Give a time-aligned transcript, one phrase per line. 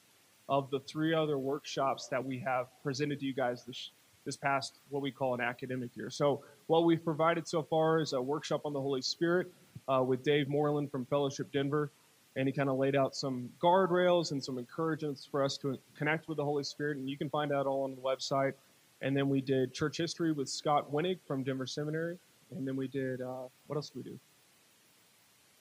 [0.48, 3.90] of the three other workshops that we have presented to you guys this
[4.24, 6.08] this past what we call an academic year.
[6.08, 9.52] So what we've provided so far is a workshop on the Holy Spirit
[9.88, 11.90] uh, with Dave Moreland from Fellowship Denver,
[12.36, 16.28] and he kind of laid out some guardrails and some encouragements for us to connect
[16.28, 18.54] with the Holy Spirit, and you can find out all on the website.
[19.02, 22.18] And then we did church history with Scott Wenig from Denver Seminary,
[22.56, 24.18] and then we did uh, what else did we do?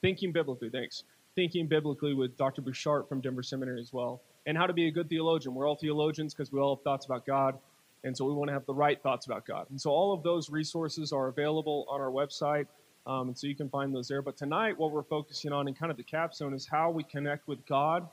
[0.01, 1.03] Thinking biblically, thanks.
[1.35, 2.61] Thinking biblically with Dr.
[2.61, 5.55] Bouchard from Denver Seminary as well, and how to be a good theologian.
[5.55, 7.57] We're all theologians because we all have thoughts about God
[8.03, 9.67] and so we want to have the right thoughts about God.
[9.69, 12.67] And so all of those resources are available on our website.
[13.05, 14.21] Um, and so you can find those there.
[14.21, 17.47] But tonight, what we're focusing on in kind of the capstone is how we connect
[17.47, 18.07] with God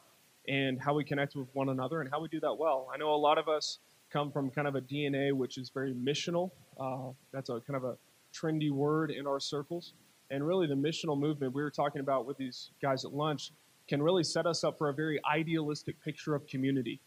[0.48, 2.88] and how we connect with one another and how we do that well.
[2.92, 3.78] I know a lot of us
[4.10, 6.50] come from kind of a DNA which is very missional.
[6.78, 7.96] Uh, that's a kind of a
[8.34, 9.92] trendy word in our circles.
[10.30, 13.52] And really, the missional movement we were talking about with these guys at lunch
[13.88, 17.00] can really set us up for a very idealistic picture of community.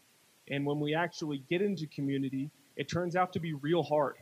[0.50, 4.16] And when we actually get into community, it turns out to be real hard,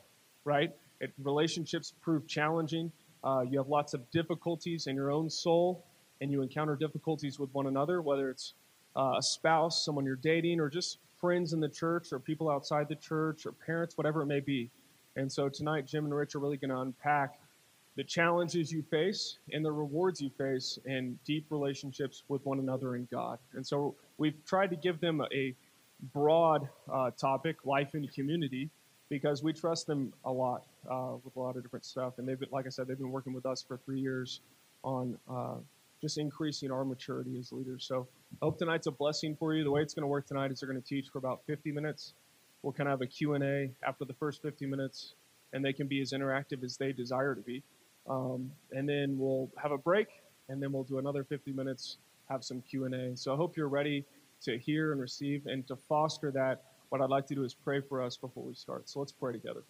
[0.44, 0.72] right?
[1.00, 2.92] It, relationships prove challenging.
[3.24, 5.84] Uh, you have lots of difficulties in your own soul,
[6.20, 8.54] and you encounter difficulties with one another, whether it's
[8.96, 12.88] uh, a spouse, someone you're dating, or just friends in the church, or people outside
[12.88, 14.70] the church, or parents, whatever it may be.
[15.16, 17.38] And so tonight, Jim and Rich are really going to unpack
[17.94, 22.94] the challenges you face and the rewards you face in deep relationships with one another
[22.94, 23.38] and God.
[23.52, 25.54] And so we've tried to give them a
[26.12, 28.70] broad uh, topic, life in community,
[29.10, 32.14] because we trust them a lot uh, with a lot of different stuff.
[32.18, 34.40] And they've been, like I said, they've been working with us for three years
[34.84, 35.56] on uh,
[36.00, 37.84] just increasing our maturity as leaders.
[37.86, 38.08] So
[38.40, 39.64] I hope tonight's a blessing for you.
[39.64, 41.70] The way it's going to work tonight is they're going to teach for about 50
[41.72, 42.14] minutes.
[42.62, 45.14] We'll kind of have a Q&A after the first 50 minutes,
[45.52, 47.62] and they can be as interactive as they desire to be.
[48.08, 50.08] Um, and then we'll have a break,
[50.48, 51.98] and then we'll do another 50 minutes,
[52.28, 53.16] have some Q&A.
[53.16, 54.04] So I hope you're ready
[54.42, 57.80] to hear and receive and to foster that, what I'd like to do is pray
[57.80, 58.88] for us before we start.
[58.88, 59.62] So let's pray together.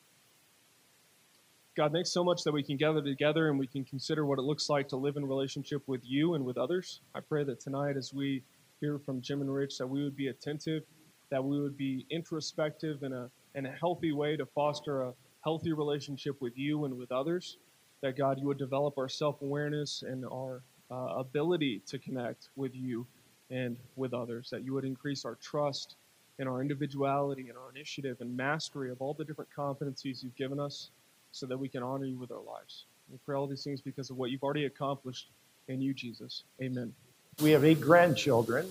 [1.75, 4.43] God, thanks so much that we can gather together and we can consider what it
[4.43, 7.01] looks like to live in relationship with you and with others.
[7.15, 8.43] I pray that tonight, as we
[8.81, 10.83] hear from Jim and Rich, that we would be attentive,
[11.31, 15.73] that we would be introspective in a, in a healthy way to foster a healthy
[15.73, 17.57] relationship with you and with others.
[18.03, 22.75] That God, you would develop our self awareness and our uh, ability to connect with
[22.75, 23.07] you
[23.49, 25.97] and with others, that you would increase our trust
[26.39, 30.61] and our individuality and our initiative and mastery of all the different competencies you've given
[30.61, 30.91] us
[31.33, 32.85] so that we can honor you with our lives.
[33.11, 35.31] We pray all these things because of what you've already accomplished
[35.69, 36.45] in you, Jesus.
[36.63, 36.95] Amen.
[37.43, 38.71] We have eight grandchildren,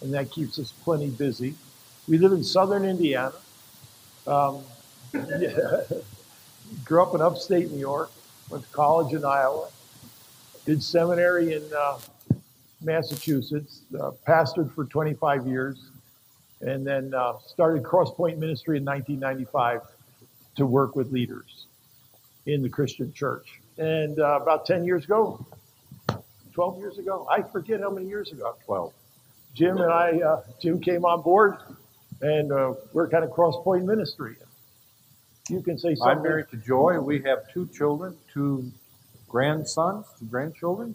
[0.00, 1.54] and that keeps us plenty busy.
[2.08, 3.34] We live in southern Indiana.
[4.26, 4.60] Um,
[5.12, 5.82] yeah.
[6.84, 8.10] Grew up in upstate New York,
[8.48, 9.68] went to college in Iowa,
[10.64, 11.98] did seminary in uh,
[12.80, 15.90] Massachusetts, uh, pastored for 25 years,
[16.62, 19.82] and then uh, started Crosspoint Ministry in 1995
[20.56, 21.66] to work with leaders
[22.46, 23.60] in the Christian church.
[23.78, 25.44] And uh, about 10 years ago,
[26.52, 28.92] 12 years ago, I forget how many years ago, 12.
[29.54, 31.56] Jim and I, uh, Jim came on board,
[32.20, 34.36] and uh, we're kind of Crosspoint Ministry.
[35.48, 36.18] You can say something.
[36.18, 36.98] I'm married to Joy.
[37.00, 38.70] We have two children, two
[39.28, 40.94] grandsons, two grandchildren.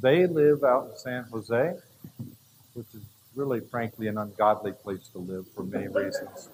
[0.00, 1.74] They live out in San Jose,
[2.74, 3.02] which is
[3.34, 6.48] really, frankly, an ungodly place to live for many reasons,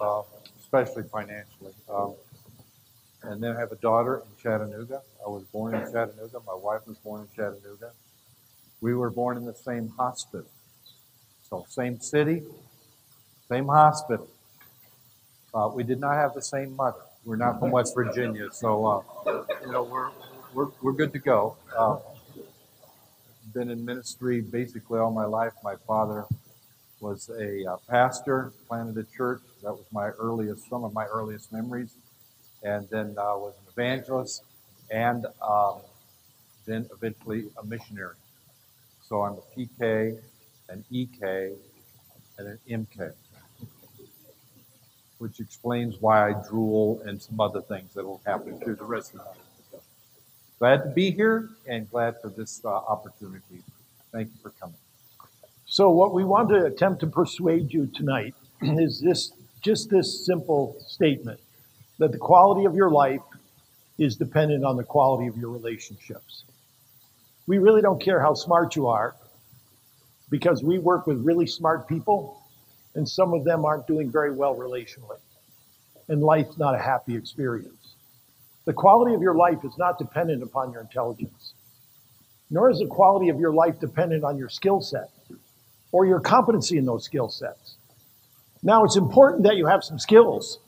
[0.00, 0.22] uh,
[0.60, 1.72] especially financially.
[1.88, 2.14] Um,
[3.22, 5.02] and then I have a daughter in Chattanooga.
[5.24, 6.40] I was born in Chattanooga.
[6.46, 7.92] My wife was born in Chattanooga.
[8.80, 10.46] We were born in the same hospital
[11.50, 12.42] So, same city,
[13.48, 14.28] same hospital.
[15.54, 17.00] Uh, we did not have the same mother.
[17.24, 20.10] We're not from West Virginia, so uh, you know we're,
[20.54, 21.56] we're we're good to go.
[21.76, 21.98] Uh,
[23.54, 25.52] been in ministry basically all my life.
[25.64, 26.26] My father
[27.00, 29.40] was a uh, pastor, planted a church.
[29.62, 31.94] That was my earliest, some of my earliest memories,
[32.62, 34.42] and then uh, was an evangelist,
[34.90, 35.76] and um,
[36.66, 38.14] then eventually a missionary.
[39.08, 40.18] So I'm a PK,
[40.68, 41.52] an EK,
[42.38, 43.12] and an MK,
[45.18, 49.14] which explains why I drool and some other things that will happen through the rest
[49.14, 49.78] of the.
[50.58, 53.62] Glad to be here and glad for this uh, opportunity.
[54.12, 54.76] Thank you for coming.
[55.66, 59.32] So, what we want to attempt to persuade you tonight is this
[59.62, 61.40] just this simple statement
[61.98, 63.20] that the quality of your life
[63.98, 66.44] is dependent on the quality of your relationships.
[67.46, 69.16] We really don't care how smart you are
[70.30, 72.40] because we work with really smart people
[72.94, 75.18] and some of them aren't doing very well relationally.
[76.08, 77.94] And life's not a happy experience.
[78.64, 81.54] The quality of your life is not dependent upon your intelligence,
[82.50, 85.10] nor is the quality of your life dependent on your skill set
[85.90, 87.76] or your competency in those skill sets.
[88.62, 90.58] Now, it's important that you have some skills,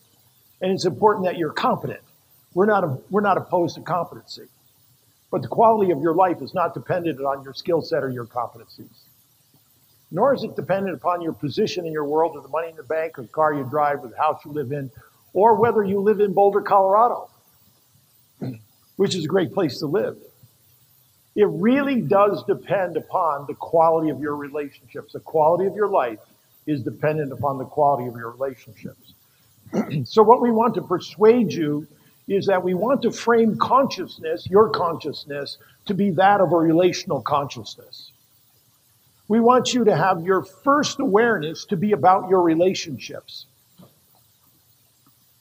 [0.60, 2.00] and it's important that you're competent.
[2.54, 4.46] We're not, a, we're not opposed to competency.
[5.30, 8.26] But the quality of your life is not dependent on your skill set or your
[8.26, 8.90] competencies.
[10.10, 12.82] Nor is it dependent upon your position in your world or the money in the
[12.82, 14.90] bank or the car you drive or the house you live in
[15.32, 17.30] or whether you live in Boulder, Colorado,
[18.96, 20.16] which is a great place to live.
[21.36, 25.12] It really does depend upon the quality of your relationships.
[25.12, 26.18] The quality of your life
[26.66, 29.14] is dependent upon the quality of your relationships.
[30.04, 31.86] so, what we want to persuade you
[32.28, 37.20] is that we want to frame consciousness, your consciousness, to be that of a relational
[37.20, 38.12] consciousness.
[39.26, 43.46] We want you to have your first awareness to be about your relationships.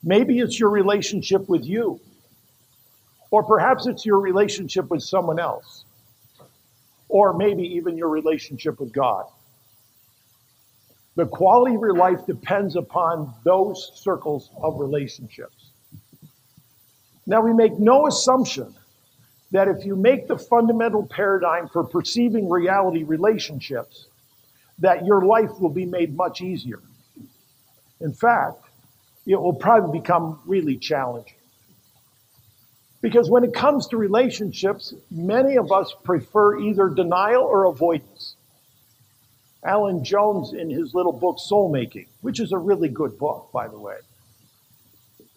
[0.03, 1.99] Maybe it's your relationship with you.
[3.31, 5.85] Or perhaps it's your relationship with someone else.
[7.07, 9.25] Or maybe even your relationship with God.
[11.15, 15.71] The quality of your life depends upon those circles of relationships.
[17.25, 18.73] Now, we make no assumption
[19.51, 24.07] that if you make the fundamental paradigm for perceiving reality relationships,
[24.79, 26.79] that your life will be made much easier.
[27.99, 28.63] In fact,
[29.25, 31.35] it will probably become really challenging.
[33.01, 38.35] Because when it comes to relationships, many of us prefer either denial or avoidance.
[39.63, 43.67] Alan Jones, in his little book Soul Making, which is a really good book, by
[43.67, 43.97] the way,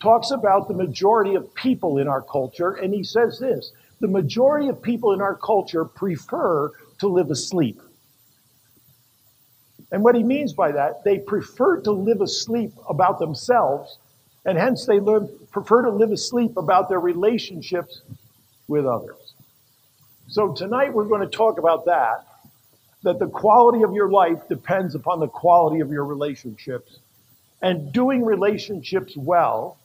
[0.01, 4.69] talks about the majority of people in our culture, and he says this the majority
[4.69, 7.81] of people in our culture prefer to live asleep.
[9.93, 13.99] And what he means by that, they prefer to live asleep about themselves
[14.45, 18.03] and hence they live, prefer to live asleep about their relationships
[18.67, 19.35] with others.
[20.29, 22.27] So tonight we're going to talk about that,
[23.03, 26.99] that the quality of your life depends upon the quality of your relationships.
[27.61, 29.79] And doing relationships well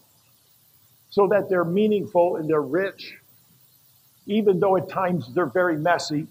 [1.09, 3.15] so that they're meaningful and they're rich,
[4.25, 6.27] even though at times they're very messy,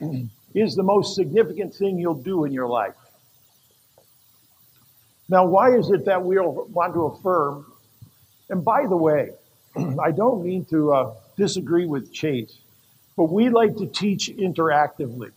[0.54, 2.94] is the most significant thing you'll do in your life.
[5.28, 7.72] Now, why is it that we want to affirm?
[8.50, 9.30] And by the way,
[10.02, 12.58] I don't mean to uh, disagree with Chase,
[13.16, 15.30] but we like to teach interactively.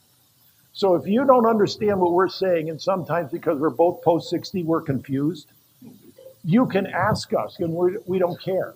[0.73, 4.63] So if you don't understand what we're saying, and sometimes because we're both post 60,
[4.63, 5.47] we're confused,
[6.43, 8.73] you can ask us, and we're, we do not care.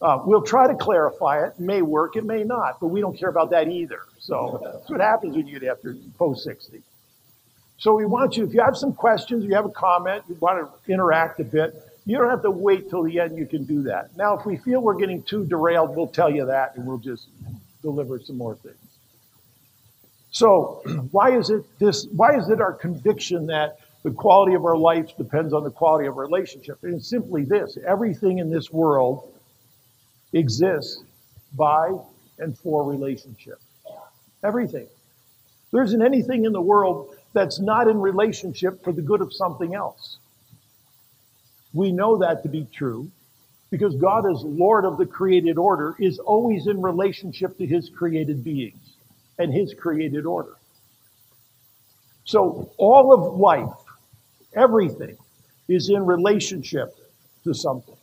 [0.00, 1.54] Uh, we'll try to clarify it.
[1.58, 1.60] it.
[1.60, 4.00] May work, it may not, but we don't care about that either.
[4.18, 6.82] So that's what happens when you get after post 60.
[7.78, 10.70] So we want you, if you have some questions, you have a comment, you want
[10.86, 11.74] to interact a bit,
[12.06, 14.16] you don't have to wait till the end, you can do that.
[14.16, 17.26] Now, if we feel we're getting too derailed, we'll tell you that and we'll just
[17.86, 18.76] deliver some more things.
[20.32, 24.76] So, why is it this why is it our conviction that the quality of our
[24.76, 26.78] life depends on the quality of our relationship?
[26.82, 29.32] And it's simply this everything in this world
[30.32, 31.04] exists
[31.54, 31.92] by
[32.38, 33.60] and for relationship.
[34.42, 34.88] Everything.
[35.72, 39.74] There isn't anything in the world that's not in relationship for the good of something
[39.74, 40.18] else.
[41.72, 43.10] We know that to be true
[43.76, 48.42] because God, as Lord of the created order, is always in relationship to his created
[48.42, 48.96] beings
[49.38, 50.54] and his created order.
[52.24, 53.76] So all of life,
[54.54, 55.18] everything,
[55.68, 56.96] is in relationship
[57.44, 57.96] to something.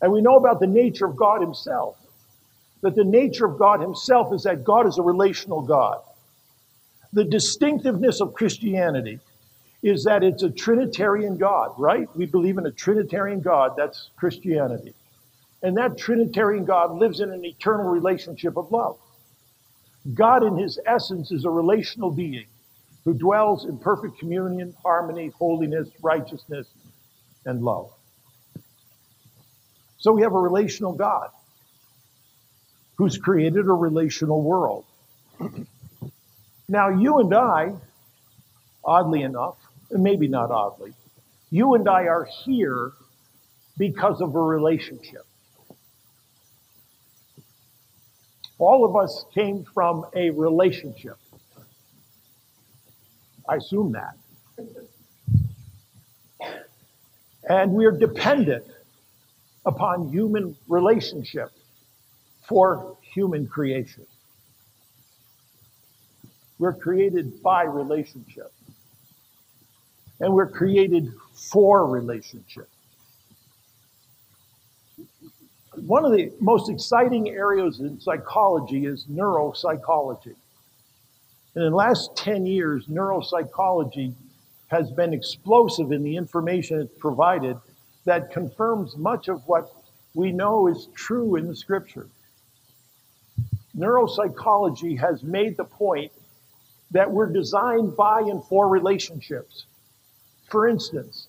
[0.00, 1.96] And we know about the nature of God himself.
[2.82, 6.00] That the nature of God himself is that God is a relational God.
[7.12, 9.18] the distinctiveness of Christianity
[9.82, 12.08] is that it's a Trinitarian God, right?
[12.14, 13.74] We believe in a Trinitarian God.
[13.76, 14.94] That's Christianity.
[15.62, 18.98] And that Trinitarian God lives in an eternal relationship of love.
[20.14, 22.46] God, in his essence, is a relational being
[23.04, 26.66] who dwells in perfect communion, harmony, holiness, righteousness,
[27.44, 27.90] and love.
[29.98, 31.28] So we have a relational God
[32.96, 34.84] who's created a relational world.
[36.68, 37.74] now, you and I,
[38.84, 39.56] oddly enough,
[39.90, 40.92] maybe not oddly,
[41.50, 42.92] you and I are here
[43.76, 45.24] because of a relationship.
[48.58, 51.16] All of us came from a relationship.
[53.48, 54.16] I assume that.
[57.48, 58.64] And we're dependent
[59.64, 61.50] upon human relationship
[62.46, 64.06] for human creation.
[66.58, 68.52] We're created by relationship.
[70.20, 72.68] And we're created for relationship.
[75.86, 80.34] One of the most exciting areas in psychology is neuropsychology.
[81.54, 84.14] And in the last 10 years, neuropsychology
[84.68, 87.56] has been explosive in the information it's provided
[88.04, 89.72] that confirms much of what
[90.14, 92.08] we know is true in the scripture.
[93.76, 96.12] Neuropsychology has made the point
[96.90, 99.64] that we're designed by and for relationships.
[100.50, 101.28] For instance,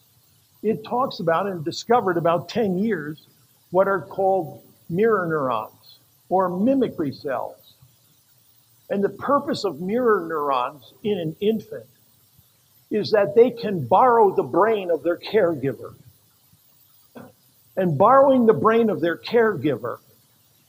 [0.63, 3.27] it talks about and discovered about 10 years
[3.69, 7.73] what are called mirror neurons or mimicry cells.
[8.89, 11.85] And the purpose of mirror neurons in an infant
[12.89, 15.93] is that they can borrow the brain of their caregiver.
[17.77, 19.99] And borrowing the brain of their caregiver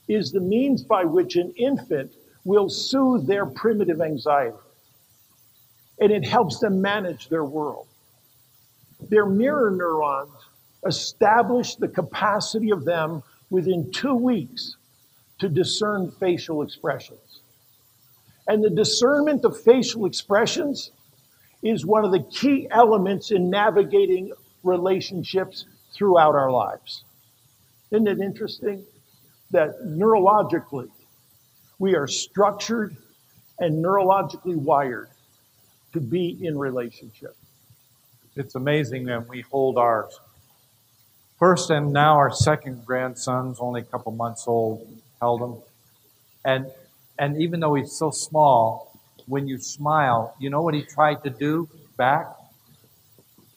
[0.07, 2.13] is the means by which an infant
[2.45, 4.57] will soothe their primitive anxiety.
[5.99, 7.87] And it helps them manage their world.
[9.09, 10.31] Their mirror neurons
[10.85, 14.75] establish the capacity of them within two weeks
[15.39, 17.41] to discern facial expressions.
[18.47, 20.91] And the discernment of facial expressions
[21.61, 24.33] is one of the key elements in navigating
[24.63, 27.03] relationships throughout our lives.
[27.91, 28.85] Isn't it interesting
[29.51, 30.89] that neurologically
[31.79, 32.97] we are structured
[33.59, 35.09] and neurologically wired
[35.93, 37.35] to be in relationship?
[38.35, 40.19] It's amazing when we hold ours.
[41.39, 44.87] first and now our second grandsons, only a couple months old,
[45.19, 45.55] held him.
[46.45, 46.71] And
[47.19, 51.29] and even though he's so small, when you smile, you know what he tried to
[51.29, 52.27] do back?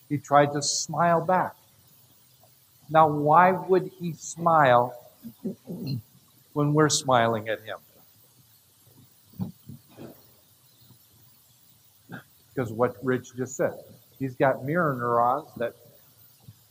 [0.09, 1.55] He tried to smile back.
[2.91, 4.95] Now, why would he smile
[6.53, 7.79] when we're smiling at him?
[12.55, 13.75] Because what Rich just said.
[14.19, 15.75] He's got mirror neurons that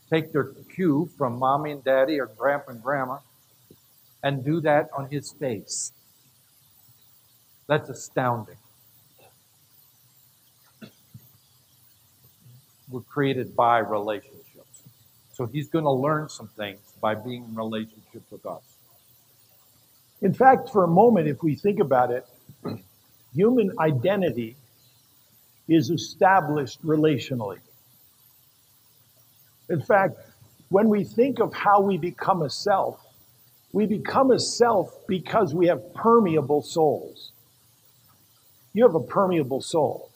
[0.10, 3.18] take their cue from mommy and daddy or grandpa and grandma
[4.24, 5.92] and do that on his face.
[7.68, 8.58] That's astounding.
[12.90, 14.84] We're created by relationships.
[15.34, 18.62] So he's going to learn some things by being in relationship with us.
[20.22, 22.26] In fact, for a moment, if we think about it,
[23.34, 24.56] human identity
[25.68, 27.60] is established relationally.
[29.70, 30.18] In fact,
[30.70, 33.00] when we think of how we become a self,
[33.72, 37.32] we become a self because we have permeable souls.
[38.74, 40.12] You have a permeable soul.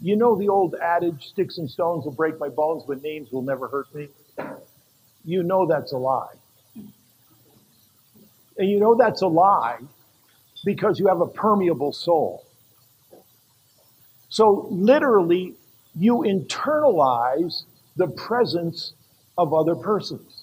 [0.00, 3.42] You know the old adage, sticks and stones will break my bones, but names will
[3.42, 4.08] never hurt me?
[5.24, 6.34] You know that's a lie.
[8.56, 9.78] And you know that's a lie
[10.64, 12.44] because you have a permeable soul.
[14.34, 15.54] So, literally,
[15.94, 17.62] you internalize
[17.94, 18.92] the presence
[19.38, 20.42] of other persons.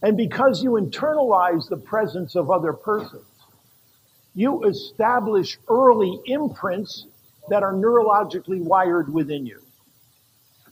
[0.00, 3.26] And because you internalize the presence of other persons,
[4.34, 7.04] you establish early imprints
[7.50, 9.60] that are neurologically wired within you.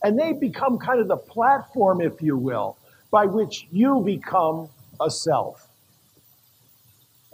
[0.02, 2.78] And they become kind of the platform, if you will,
[3.10, 5.68] by which you become a self.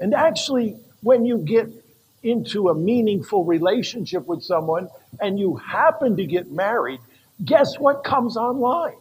[0.01, 1.84] And actually, when you get
[2.25, 4.89] into a meaningful relationship with someone
[5.21, 6.99] and you happen to get married,
[7.45, 8.97] guess what comes online?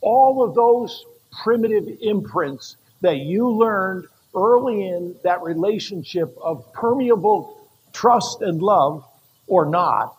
[0.00, 1.04] All of those
[1.42, 9.04] primitive imprints that you learned early in that relationship of permeable trust and love
[9.46, 10.16] or not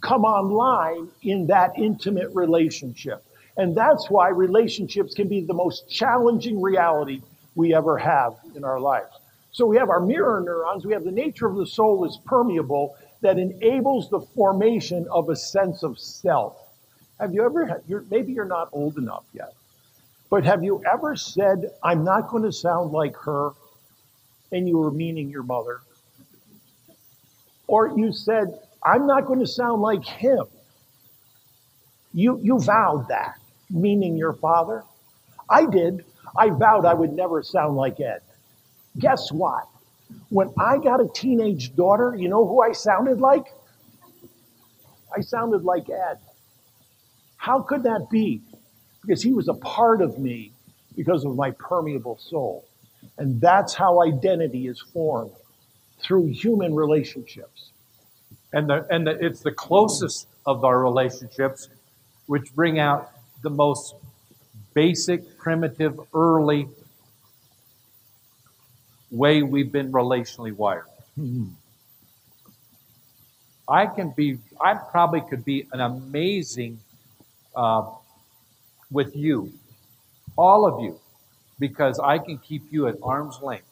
[0.00, 3.24] come online in that intimate relationship.
[3.56, 7.22] And that's why relationships can be the most challenging reality
[7.56, 9.10] we ever have in our lives.
[9.58, 12.94] So we have our mirror neurons, we have the nature of the soul is permeable
[13.22, 16.56] that enables the formation of a sense of self.
[17.18, 19.52] Have you ever had, you're, maybe you're not old enough yet,
[20.30, 23.50] but have you ever said, I'm not going to sound like her,
[24.52, 25.80] and you were meaning your mother?
[27.66, 30.44] Or you said, I'm not going to sound like him.
[32.14, 34.84] You, you vowed that, meaning your father.
[35.50, 36.04] I did.
[36.36, 38.20] I vowed I would never sound like Ed.
[38.98, 39.68] Guess what?
[40.30, 43.44] When I got a teenage daughter, you know who I sounded like?
[45.16, 46.18] I sounded like Ed.
[47.36, 48.42] How could that be?
[49.02, 50.52] Because he was a part of me
[50.96, 52.66] because of my permeable soul.
[53.16, 55.32] And that's how identity is formed
[56.00, 57.70] through human relationships.
[58.52, 61.68] And, the, and the, it's the closest of our relationships
[62.26, 63.10] which bring out
[63.42, 63.94] the most
[64.74, 66.68] basic, primitive, early
[69.10, 70.86] way we've been relationally wired.
[71.18, 71.48] Mm-hmm.
[73.68, 76.80] I can be, I probably could be an amazing
[77.54, 77.90] uh,
[78.90, 79.52] with you,
[80.36, 80.98] all of you,
[81.58, 83.66] because I can keep you at arm's length.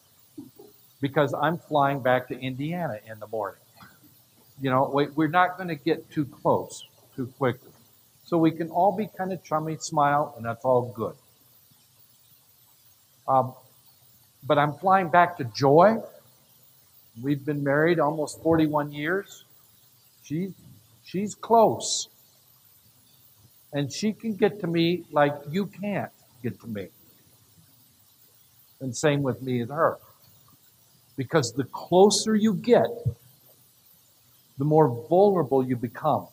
[1.01, 3.61] Because I'm flying back to Indiana in the morning.
[4.61, 7.71] You know, we, we're not going to get too close too quickly.
[8.25, 11.15] So we can all be kind of chummy, smile, and that's all good.
[13.29, 13.55] Um,
[14.47, 15.97] but I'm flying back to Joy.
[17.21, 19.45] We've been married almost 41 years.
[20.23, 20.53] She's,
[21.05, 22.09] she's close.
[23.73, 26.11] And she can get to me like you can't
[26.43, 26.89] get to me.
[28.81, 29.99] And same with me and her.
[31.17, 32.87] Because the closer you get,
[34.59, 36.27] the more vulnerable you become.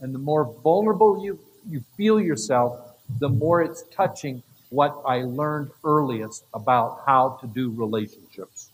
[0.00, 1.38] And the more vulnerable you,
[1.68, 2.78] you feel yourself,
[3.18, 8.70] the more it's touching what I learned earliest about how to do relationships.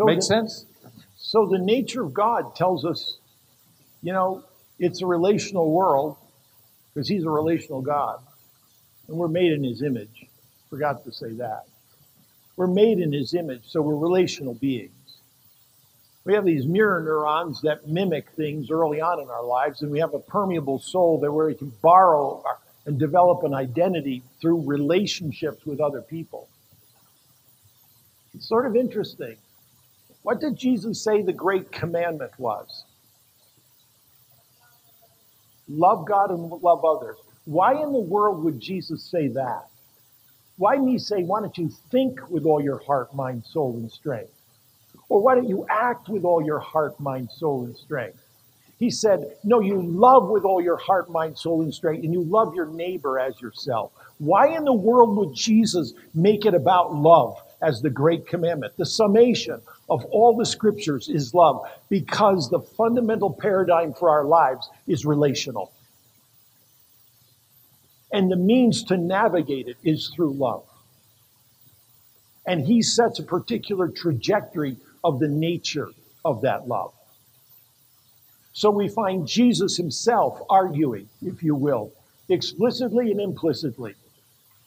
[0.00, 0.66] So Make sense?
[1.18, 3.18] So the nature of God tells us,
[4.02, 4.44] you know,
[4.78, 6.16] it's a relational world
[6.94, 8.20] because He's a relational God.
[9.08, 10.26] And we're made in His image.
[10.70, 11.64] Forgot to say that.
[12.56, 14.92] We're made in His image, so we're relational beings.
[16.30, 19.98] We have these mirror neurons that mimic things early on in our lives, and we
[19.98, 22.44] have a permeable soul that where we can borrow
[22.86, 26.48] and develop an identity through relationships with other people.
[28.32, 29.38] It's sort of interesting.
[30.22, 32.84] What did Jesus say the great commandment was?
[35.68, 37.16] Love God and love others.
[37.44, 39.66] Why in the world would Jesus say that?
[40.58, 43.90] Why didn't he say, why don't you think with all your heart, mind, soul, and
[43.90, 44.30] strength?
[45.10, 48.22] Or why don't you act with all your heart, mind, soul, and strength?
[48.78, 52.22] He said, No, you love with all your heart, mind, soul, and strength, and you
[52.22, 53.92] love your neighbor as yourself.
[54.18, 58.76] Why in the world would Jesus make it about love as the great commandment?
[58.76, 64.70] The summation of all the scriptures is love because the fundamental paradigm for our lives
[64.86, 65.72] is relational.
[68.12, 70.64] And the means to navigate it is through love.
[72.46, 75.88] And he sets a particular trajectory of the nature
[76.24, 76.92] of that love.
[78.52, 81.92] So we find Jesus himself arguing, if you will,
[82.28, 83.94] explicitly and implicitly.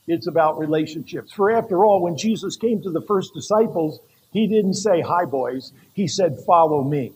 [0.07, 1.31] It's about relationships.
[1.31, 3.99] For after all, when Jesus came to the first disciples,
[4.31, 5.71] he didn't say, Hi, boys.
[5.93, 7.13] He said, Follow me.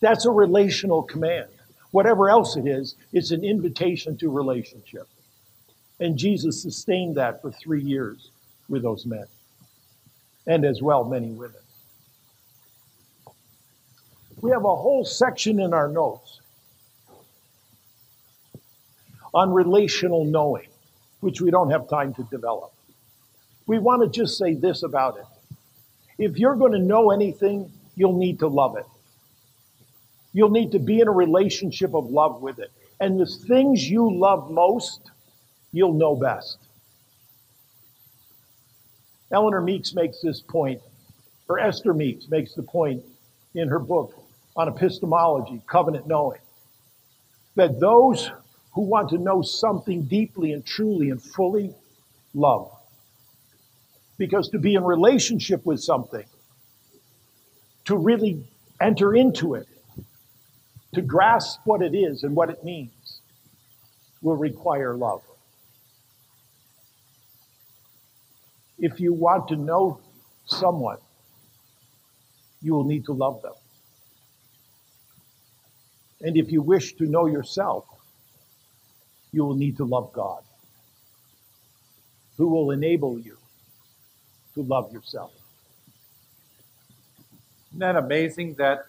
[0.00, 1.48] That's a relational command.
[1.90, 5.08] Whatever else it is, it's an invitation to relationship.
[6.00, 8.30] And Jesus sustained that for three years
[8.68, 9.26] with those men,
[10.46, 11.60] and as well, many women.
[14.40, 16.40] We have a whole section in our notes
[19.34, 20.68] on relational knowing,
[21.20, 22.72] which we don't have time to develop.
[23.66, 25.26] We want to just say this about it.
[26.18, 28.86] If you're going to know anything, you'll need to love it.
[30.32, 32.70] You'll need to be in a relationship of love with it.
[33.00, 35.10] And the things you love most,
[35.72, 36.58] you'll know best.
[39.30, 40.80] Eleanor Meeks makes this point,
[41.48, 43.02] or Esther Meeks makes the point
[43.54, 44.14] in her book,
[44.58, 46.40] on epistemology, covenant knowing,
[47.54, 48.30] that those
[48.72, 51.72] who want to know something deeply and truly and fully
[52.34, 52.70] love.
[54.18, 56.24] Because to be in relationship with something,
[57.84, 58.42] to really
[58.80, 59.68] enter into it,
[60.94, 63.20] to grasp what it is and what it means,
[64.22, 65.22] will require love.
[68.80, 70.00] If you want to know
[70.46, 70.98] someone,
[72.60, 73.52] you will need to love them.
[76.20, 77.84] And if you wish to know yourself,
[79.32, 80.42] you will need to love God,
[82.36, 83.36] who will enable you
[84.54, 85.32] to love yourself.
[87.68, 88.86] Isn't that amazing that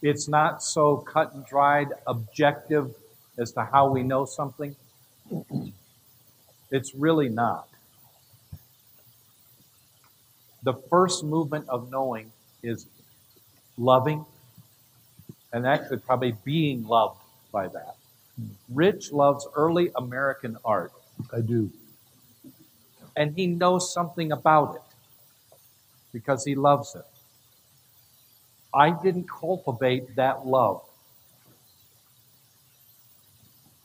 [0.00, 2.94] it's not so cut and dried, objective
[3.38, 4.74] as to how we know something?
[6.70, 7.68] It's really not.
[10.64, 12.86] The first movement of knowing is
[13.76, 14.24] loving
[15.52, 17.20] and actually probably being loved
[17.52, 17.96] by that.
[18.70, 20.92] Rich loves early American art
[21.32, 21.70] I do.
[23.16, 24.82] and he knows something about it
[26.12, 27.04] because he loves it.
[28.74, 30.82] I didn't cultivate that love.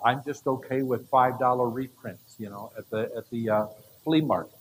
[0.03, 3.67] I'm just okay with five dollar reprints, you know, at the at the uh,
[4.03, 4.58] flea market.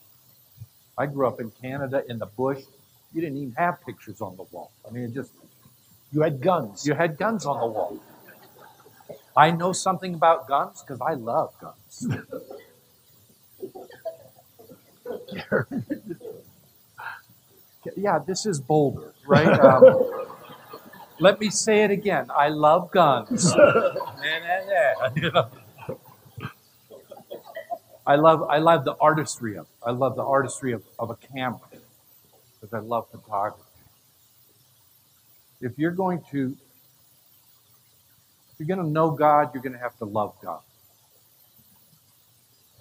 [0.99, 2.63] I grew up in Canada in the bush.
[3.15, 4.73] You didn't even have pictures on the wall.
[4.89, 5.33] I mean, it just
[6.17, 6.87] You had guns.
[6.87, 7.99] you had guns on the wall.
[9.37, 12.09] I know something about guns because I love guns.
[17.99, 19.61] yeah, this is Boulder, right?
[19.61, 19.85] Um,
[21.19, 22.31] let me say it again.
[22.35, 23.53] I love guns.
[28.07, 31.61] I love I love the artistry of I love the artistry of, of a camera
[32.55, 33.66] because I love photography.
[35.61, 36.57] If you're going to
[38.53, 40.61] if you're going to know God, you're going to have to love God.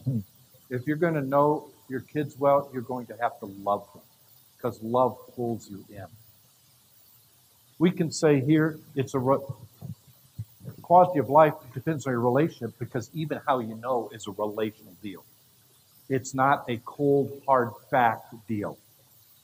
[0.05, 0.19] Hmm.
[0.69, 4.01] If you're going to know your kids well, you're going to have to love them
[4.55, 6.05] because love pulls you in.
[7.77, 9.45] We can say here it's a re-
[10.81, 14.93] quality of life depends on your relationship because even how you know is a relational
[15.01, 15.25] deal.
[16.09, 18.77] It's not a cold, hard fact deal.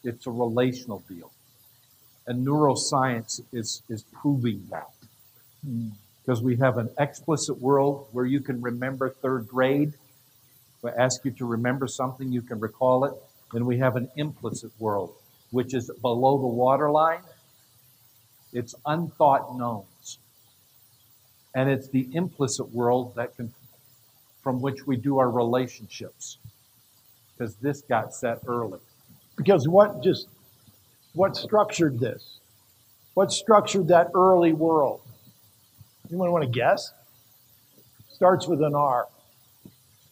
[0.04, 1.32] It's a relational deal.
[2.32, 4.88] And neuroscience is, is proving that.
[6.22, 9.96] Because we have an explicit world where you can remember third grade.
[10.82, 13.12] I ask you to remember something, you can recall it.
[13.52, 15.14] Then we have an implicit world,
[15.50, 17.20] which is below the waterline.
[18.54, 20.18] It's unthought knowns.
[21.54, 23.54] And it's the implicit world that can,
[24.42, 26.38] from which we do our relationships.
[27.38, 28.80] Because this got set early.
[29.36, 30.28] Because what just
[31.14, 32.40] what structured this?
[33.14, 35.02] What structured that early world?
[36.10, 36.94] Anyone want to guess?
[38.10, 39.08] Starts with an R.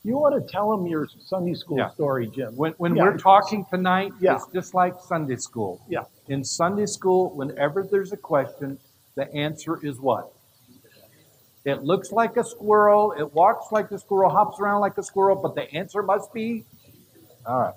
[0.03, 1.89] You want to tell them your Sunday school Yeah.
[1.91, 2.55] story, Jim?
[2.55, 3.03] When, when Yeah.
[3.03, 4.35] we're talking tonight, Yeah.
[4.35, 5.81] it's just like Sunday school.
[5.89, 6.05] Yeah.
[6.27, 8.79] In Sunday school, whenever there's a question,
[9.15, 10.31] the answer is what?
[11.65, 15.35] It looks like a squirrel, it walks like a squirrel, hops around like a squirrel,
[15.35, 16.65] but the answer must be.
[17.45, 17.73] All right.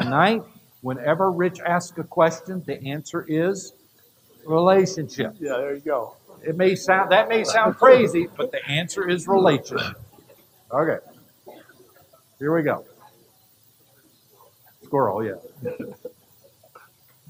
[0.00, 0.42] Tonight,
[0.82, 3.72] whenever Rich asks a question, the answer is
[4.46, 5.34] relationship.
[5.38, 6.16] Yeah, there you go.
[6.44, 9.96] It may sound that may sound crazy, but the answer is relationship.
[10.72, 11.04] Okay.
[12.38, 12.84] Here we go.
[14.84, 15.34] Squirrel, yeah.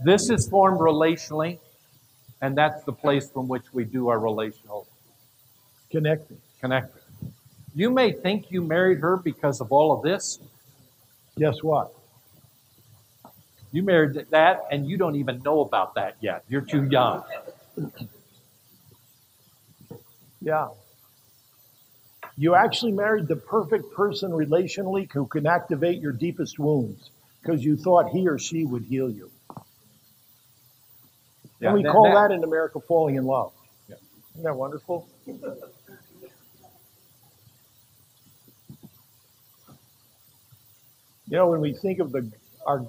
[0.04, 1.58] This is formed relationally,
[2.40, 4.86] and that's the place from which we do our relational
[5.90, 6.38] Connecting.
[6.60, 7.02] connecting.
[7.74, 10.38] You may think you married her because of all of this.
[11.38, 11.92] Guess what?
[13.70, 16.44] You married that, and you don't even know about that yet.
[16.48, 17.22] You're too young.
[20.40, 20.68] Yeah.
[22.36, 27.10] You actually married the perfect person relationally who can activate your deepest wounds
[27.42, 29.30] because you thought he or she would heal you.
[31.60, 33.52] Yeah, and we that- call that- that in America falling in love.
[33.88, 33.96] Yeah.
[34.34, 35.08] Isn't that wonderful?
[35.26, 35.40] You
[41.36, 42.30] know, when we think of the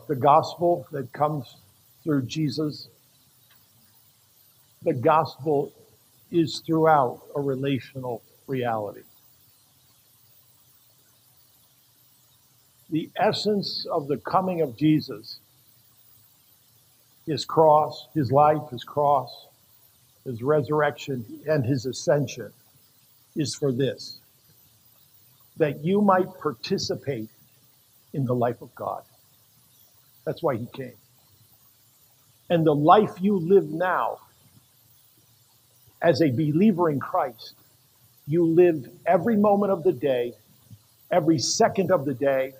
[0.07, 1.55] the gospel that comes
[2.03, 2.89] through Jesus,
[4.83, 5.71] the gospel
[6.31, 9.01] is throughout a relational reality.
[12.89, 15.39] The essence of the coming of Jesus,
[17.25, 19.47] his cross, his life, his cross,
[20.25, 22.51] his resurrection, and his ascension,
[23.35, 24.19] is for this
[25.57, 27.29] that you might participate
[28.13, 29.03] in the life of God.
[30.29, 30.93] That's why he came.
[32.51, 34.19] And the life you live now
[36.03, 37.55] as a believer in Christ,
[38.27, 40.33] you live every moment of the day,
[41.09, 42.53] every second of the day,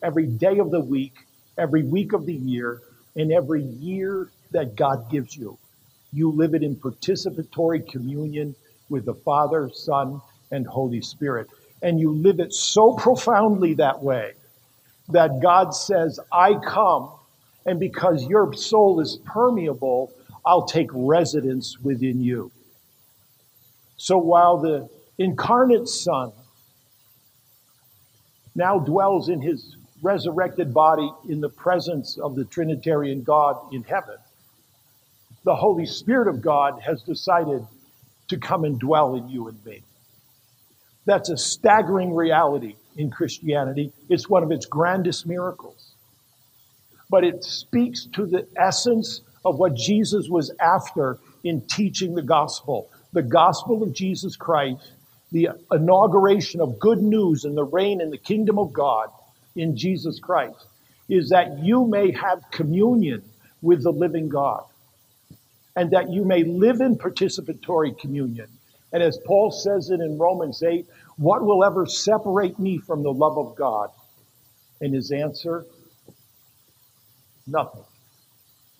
[0.00, 1.14] every day of the week,
[1.58, 2.82] every week of the year,
[3.16, 5.58] and every year that God gives you.
[6.12, 8.54] You live it in participatory communion
[8.90, 10.20] with the Father, Son,
[10.52, 11.48] and Holy Spirit.
[11.82, 14.34] And you live it so profoundly that way
[15.10, 17.10] that God says, I come,
[17.64, 20.12] and because your soul is permeable,
[20.44, 22.50] I'll take residence within you.
[23.96, 26.32] So while the incarnate Son,
[28.54, 34.16] now dwells in his resurrected body in the presence of the Trinitarian God in heaven,
[35.44, 37.66] the Holy Spirit of God has decided
[38.28, 39.82] to come and dwell in you and me.
[41.06, 43.92] That's a staggering reality in Christianity.
[44.10, 45.92] It's one of its grandest miracles.
[47.08, 52.90] But it speaks to the essence of what Jesus was after in teaching the gospel
[53.12, 54.92] the gospel of Jesus Christ,
[55.32, 59.08] the inauguration of good news and the reign in the kingdom of God
[59.56, 60.66] in Jesus Christ,
[61.08, 63.22] is that you may have communion
[63.62, 64.64] with the living God
[65.74, 68.48] and that you may live in participatory communion.
[68.92, 70.86] And as Paul says it in Romans 8,
[71.18, 73.90] what will ever separate me from the love of God?
[74.80, 75.66] And his answer,
[77.46, 77.84] nothing.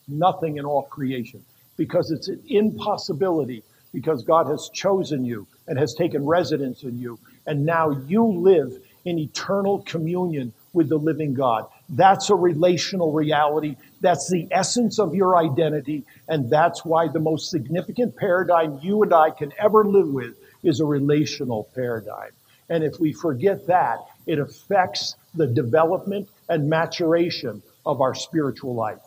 [0.06, 1.44] Nothing in all creation.
[1.76, 7.18] Because it's an impossibility, because God has chosen you and has taken residence in you.
[7.46, 11.66] And now you live in eternal communion with the living God.
[11.88, 13.76] That's a relational reality.
[14.00, 16.04] That's the essence of your identity.
[16.28, 20.80] And that's why the most significant paradigm you and I can ever live with is
[20.80, 22.30] a relational paradigm.
[22.68, 29.00] And if we forget that, it affects the development and maturation of our spiritual life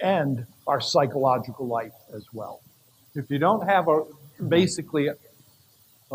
[0.00, 2.60] and our psychological life as well.
[3.14, 4.04] If you don't have a
[4.48, 5.16] basically a,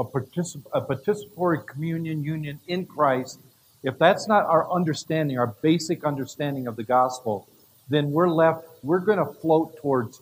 [0.04, 3.40] particip- a participatory communion union in Christ,
[3.84, 7.48] if that's not our understanding, our basic understanding of the gospel,
[7.90, 10.22] then we're left, we're going to float towards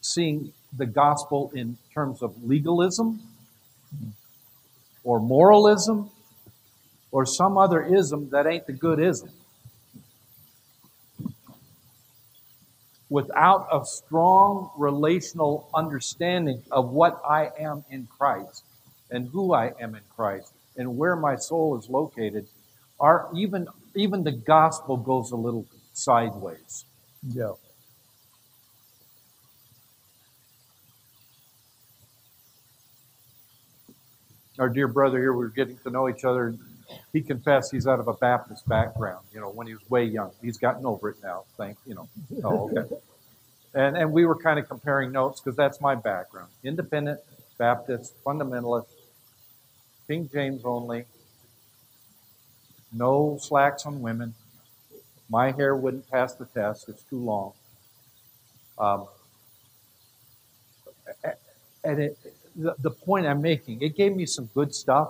[0.00, 3.20] seeing the gospel in terms of legalism
[5.04, 6.10] or moralism
[7.10, 9.30] or some other ism that ain't the good ism.
[13.08, 18.64] Without a strong relational understanding of what I am in Christ
[19.10, 22.46] and who I am in Christ and where my soul is located,
[23.00, 26.84] our even even the gospel goes a little sideways.
[27.26, 27.54] Yeah.
[34.60, 36.54] Our dear brother here, we were getting to know each other.
[37.14, 39.24] He confessed he's out of a Baptist background.
[39.32, 41.44] You know, when he was way young, he's gotten over it now.
[41.56, 42.08] Thank you know.
[42.44, 42.94] Oh, okay.
[43.74, 47.20] and and we were kind of comparing notes because that's my background: independent
[47.56, 48.88] Baptist, fundamentalist,
[50.06, 51.06] King James only,
[52.92, 54.34] no slacks on women.
[55.30, 57.52] My hair wouldn't pass the test, it's too long.
[58.78, 59.06] Um,
[61.82, 62.18] and it,
[62.60, 65.08] the, the point I'm making, it gave me some good stuff.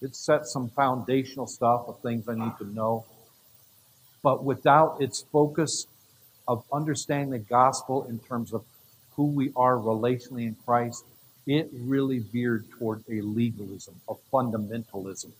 [0.00, 3.04] It set some foundational stuff of things I need to know.
[4.22, 5.86] But without its focus
[6.48, 8.64] of understanding the gospel in terms of
[9.12, 11.04] who we are relationally in Christ,
[11.46, 15.32] it really veered toward a legalism, a fundamentalism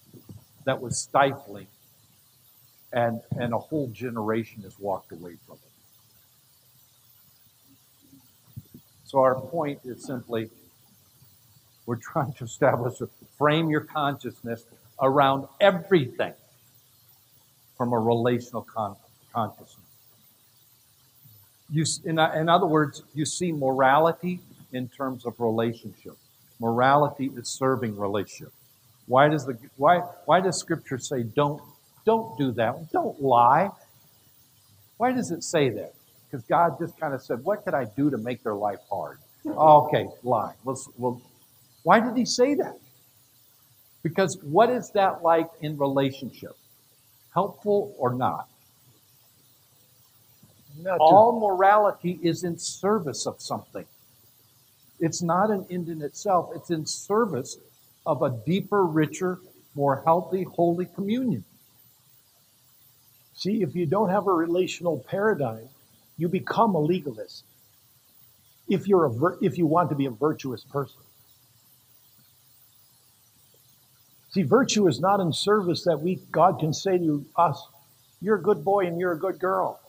[0.64, 1.66] that was stifling,
[2.92, 5.69] and, and a whole generation has walked away from it.
[9.10, 10.50] So, our point is simply
[11.84, 14.64] we're trying to establish a frame your consciousness
[15.02, 16.32] around everything
[17.76, 18.94] from a relational con-
[19.34, 19.80] consciousness.
[21.72, 24.38] You, in, in other words, you see morality
[24.72, 26.16] in terms of relationship.
[26.60, 28.52] Morality is serving relationship.
[29.08, 31.60] Why does the why why does Scripture say don't
[32.06, 32.92] don't do that?
[32.92, 33.70] Don't lie.
[34.98, 35.94] Why does it say that?
[36.30, 39.18] Because God just kind of said, "What could I do to make their life hard?"
[39.44, 40.54] Okay, lie.
[40.64, 41.20] Let's, well,
[41.82, 42.78] why did He say that?
[44.02, 46.56] Because what is that like in relationship?
[47.34, 48.48] Helpful or not?
[50.78, 53.86] not All morality is in service of something.
[54.98, 56.50] It's not an end in itself.
[56.54, 57.56] It's in service
[58.06, 59.38] of a deeper, richer,
[59.74, 61.44] more healthy, holy communion.
[63.34, 65.68] See, if you don't have a relational paradigm,
[66.20, 67.44] you become a legalist.
[68.68, 71.00] If you're a if you want to be a virtuous person.
[74.28, 77.66] See, virtue is not in service that we God can say to us,
[78.20, 79.80] "You're a good boy and you're a good girl."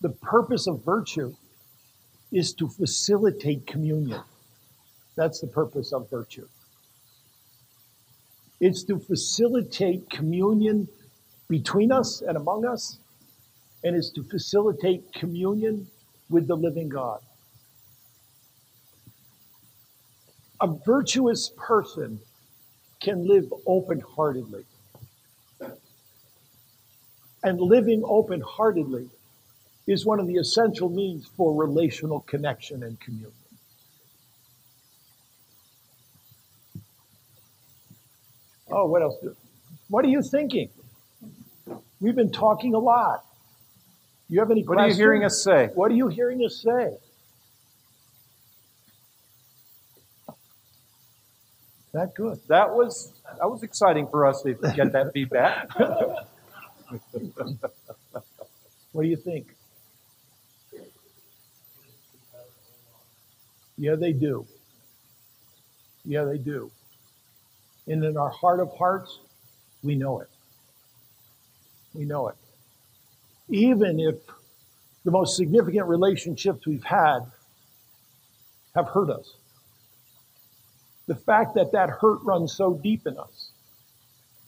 [0.00, 1.34] The purpose of virtue
[2.30, 4.22] is to facilitate communion.
[5.16, 6.48] That's the purpose of virtue.
[8.60, 10.88] It's to facilitate communion
[11.48, 12.98] between us and among us,
[13.86, 15.86] and is to facilitate communion
[16.28, 17.20] with the living God.
[20.60, 22.18] A virtuous person
[23.00, 24.64] can live open heartedly.
[27.44, 29.08] And living open heartedly
[29.86, 33.30] is one of the essential means for relational connection and communion.
[38.68, 39.14] Oh, what else?
[39.88, 40.70] What are you thinking?
[42.00, 43.22] We've been talking a lot.
[44.28, 45.70] You have any What are you hearing us say?
[45.74, 46.96] What are you hearing us say?
[51.92, 52.40] That good.
[52.48, 55.68] That was that was exciting for us to get that feedback.
[58.92, 59.54] What do you think?
[63.76, 64.46] Yeah, they do.
[66.04, 66.70] Yeah, they do.
[67.86, 69.18] And in our heart of hearts,
[69.82, 70.28] we know it.
[71.92, 72.36] We know it.
[73.48, 74.16] Even if
[75.04, 77.20] the most significant relationships we've had
[78.74, 79.34] have hurt us,
[81.06, 83.50] the fact that that hurt runs so deep in us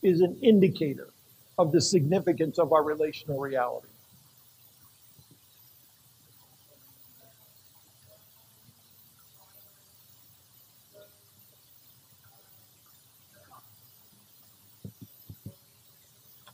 [0.03, 1.09] is an indicator
[1.59, 3.87] of the significance of our relational reality.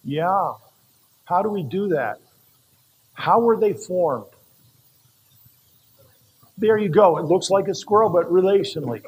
[0.05, 0.53] Yeah.
[1.25, 2.21] How do we do that?
[3.15, 4.27] How were they formed?
[6.59, 7.19] There you go.
[7.19, 9.03] It looks like a squirrel, but relationally.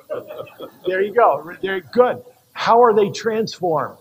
[0.86, 1.52] There you go.
[1.60, 2.24] They're good.
[2.52, 3.98] How are they transformed?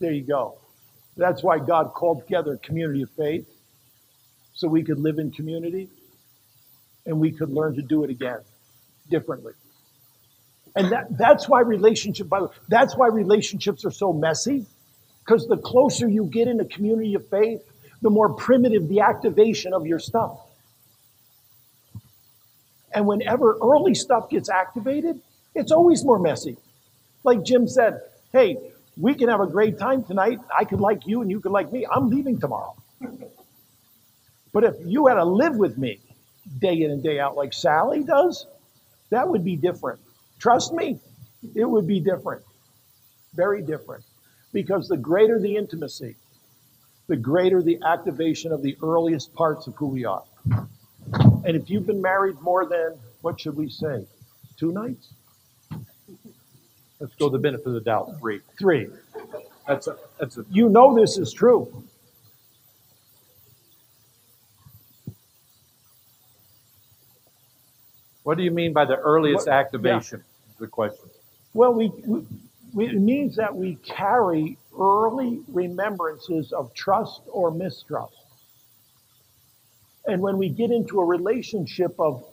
[0.00, 0.58] There you go.
[1.16, 3.46] That's why God called together a community of faith
[4.54, 5.88] so we could live in community
[7.06, 8.40] and we could learn to do it again
[9.10, 9.52] differently.
[10.76, 14.66] And that, that's why relationship, by the way, that's why relationships are so messy.
[15.24, 17.62] Because the closer you get in a community of faith,
[18.02, 20.38] the more primitive the activation of your stuff.
[22.92, 25.20] And whenever early stuff gets activated,
[25.54, 26.56] it's always more messy.
[27.24, 28.00] Like Jim said,
[28.32, 28.56] hey,
[28.96, 30.40] we can have a great time tonight.
[30.56, 31.86] I could like you and you could like me.
[31.90, 32.74] I'm leaving tomorrow.
[34.52, 36.00] But if you had to live with me
[36.58, 38.46] day in and day out like Sally does,
[39.10, 40.00] that would be different.
[40.38, 40.98] Trust me,
[41.54, 42.42] it would be different.
[43.34, 44.04] Very different.
[44.52, 46.16] Because the greater the intimacy,
[47.08, 50.22] the greater the activation of the earliest parts of who we are.
[51.44, 54.06] And if you've been married more than, what should we say,
[54.58, 55.08] two nights?
[57.00, 58.18] Let's go the benefit of the doubt.
[58.18, 58.40] Three.
[58.58, 58.88] Three.
[59.66, 61.84] That's a, that's a, You know this is true.
[68.22, 70.20] what do you mean by the earliest What- activation?
[70.50, 71.08] Is the question.
[71.54, 72.26] Well, we, we,
[72.74, 78.14] we, it means that we carry early remembrances of trust or mistrust.
[80.06, 82.24] And when we get into a relationship of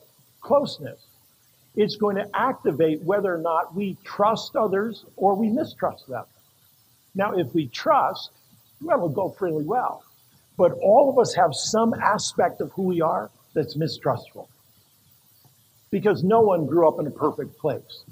[0.42, 1.00] closeness,
[1.76, 6.24] it's going to activate whether or not we trust others or we mistrust them.
[7.16, 8.30] Now, if we trust,
[8.82, 10.04] well, it'll go fairly well.
[10.58, 14.50] But all of us have some aspect of who we are that's mistrustful.
[15.92, 18.04] Because no one grew up in a perfect place,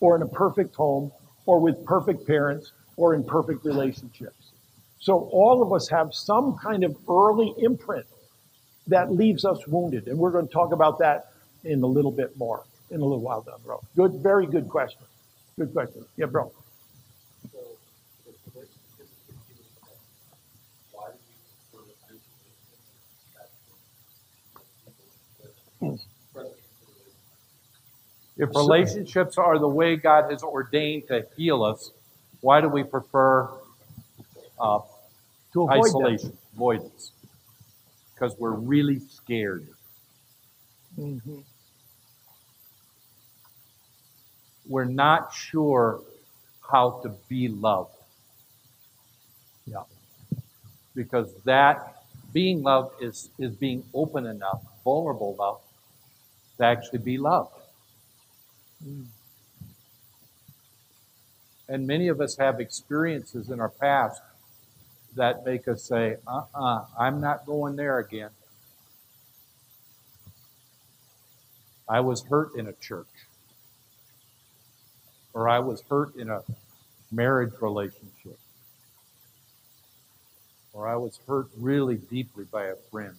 [0.00, 1.12] or in a perfect home,
[1.46, 4.52] or with perfect parents, or in perfect relationships.
[4.98, 8.06] So all of us have some kind of early imprint
[8.86, 10.06] that leaves us wounded.
[10.06, 11.32] And we're going to talk about that
[11.64, 13.80] in a little bit more, in a little while down the road.
[13.96, 15.02] Good, very good question.
[15.58, 16.04] Good question.
[16.16, 16.52] Yeah, bro.
[28.36, 31.90] If relationships are the way God has ordained to heal us,
[32.42, 33.48] why do we prefer
[34.60, 34.80] uh,
[35.54, 37.12] To avoid isolation, avoidance?
[38.14, 39.66] Because we're really scared.
[40.98, 41.42] Mhm.
[44.68, 46.02] We're not sure
[46.70, 47.94] how to be loved.
[49.66, 49.84] Yeah.
[50.94, 55.60] Because that being loved is, is being open enough, vulnerable enough
[56.58, 57.54] to actually be loved.
[61.68, 64.20] And many of us have experiences in our past
[65.16, 68.30] that make us say, uh uh-uh, uh, i am not going there again.
[71.88, 73.06] I was hurt in a church,
[75.34, 76.42] or I was hurt in a
[77.10, 78.38] marriage relationship,
[80.72, 83.16] or I was hurt really deeply by a friend.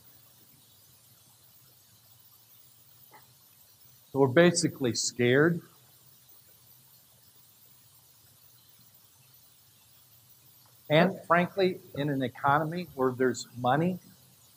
[4.11, 5.61] So we're basically scared.
[10.93, 13.97] And frankly, in an economy where there's money,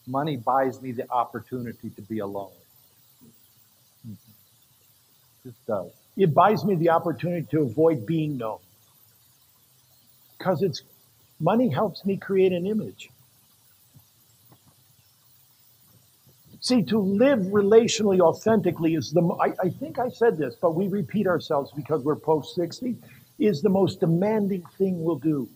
[0.07, 2.53] money buys me the opportunity to be alone.
[5.43, 5.91] Just does.
[6.15, 8.59] It buys me the opportunity to avoid being known.
[10.37, 10.83] Because it's
[11.41, 13.09] money helps me create an image.
[16.61, 20.89] See, to live relationally authentically is the, I, I think I said this, but we
[20.89, 22.95] repeat ourselves because we're post 60.
[23.39, 25.49] is the most demanding thing we'll do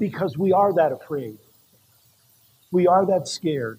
[0.00, 1.38] because we are that afraid.
[2.72, 3.78] We are that scared.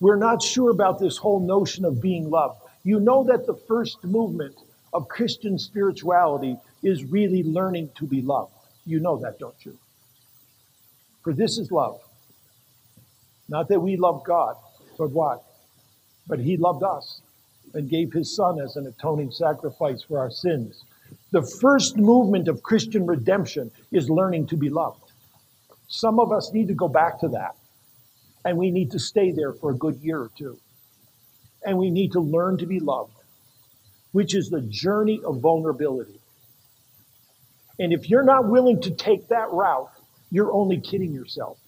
[0.00, 2.60] We're not sure about this whole notion of being loved.
[2.84, 4.54] You know that the first movement
[4.92, 8.52] of Christian spirituality is really learning to be loved.
[8.86, 9.76] You know that, don't you?
[11.22, 12.00] For this is love.
[13.48, 14.56] Not that we love God,
[14.96, 15.42] but what?
[16.26, 17.20] But He loved us
[17.72, 20.84] and gave His Son as an atoning sacrifice for our sins.
[21.34, 25.10] The first movement of Christian redemption is learning to be loved.
[25.88, 27.56] Some of us need to go back to that.
[28.44, 30.60] And we need to stay there for a good year or two.
[31.66, 33.16] And we need to learn to be loved,
[34.12, 36.20] which is the journey of vulnerability.
[37.80, 39.90] And if you're not willing to take that route,
[40.30, 41.58] you're only kidding yourself.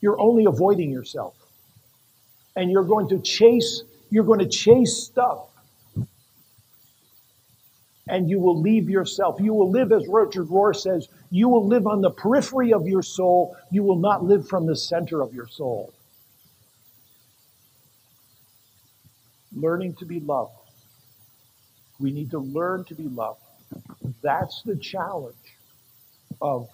[0.00, 1.34] You're only avoiding yourself.
[2.56, 5.46] And you're going to chase, you're going to chase stuff.
[8.08, 9.40] And you will leave yourself.
[9.40, 13.02] You will live, as Richard Rohr says, you will live on the periphery of your
[13.02, 13.56] soul.
[13.70, 15.92] You will not live from the center of your soul.
[19.52, 20.52] Learning to be loved.
[21.98, 23.40] We need to learn to be loved.
[24.22, 25.34] That's the challenge
[26.40, 26.68] of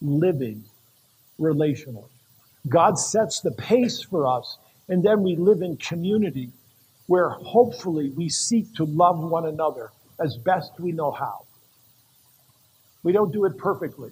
[0.00, 0.64] living
[1.40, 2.08] relationally.
[2.68, 4.58] God sets the pace for us,
[4.88, 6.50] and then we live in community
[7.06, 9.90] where hopefully we seek to love one another
[10.20, 11.44] as best we know how.
[13.02, 14.10] We don't do it perfectly,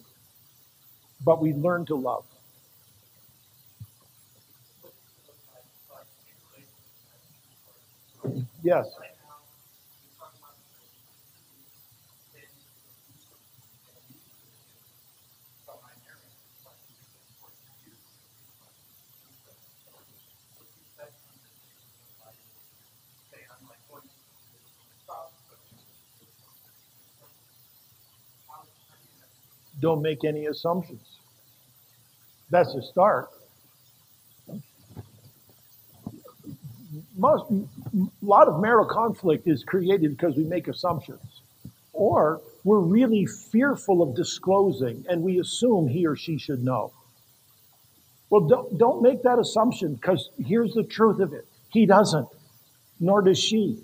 [1.25, 2.25] but we learn to love.
[8.63, 8.87] Yes.
[29.81, 31.18] Don't make any assumptions.
[32.51, 33.28] That's a start.
[37.16, 41.43] Most, a lot of marital conflict is created because we make assumptions.
[41.93, 46.93] Or we're really fearful of disclosing and we assume he or she should know.
[48.31, 52.28] Well, don't, don't make that assumption because here's the truth of it he doesn't,
[52.99, 53.78] nor does she.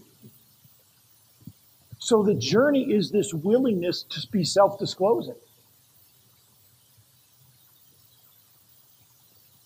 [1.98, 5.34] So the journey is this willingness to be self disclosing.